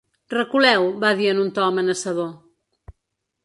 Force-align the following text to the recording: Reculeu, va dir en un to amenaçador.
Reculeu, 0.33 0.85
va 1.03 1.11
dir 1.21 1.29
en 1.35 1.43
un 1.43 1.53
to 1.59 1.67
amenaçador. 1.67 2.33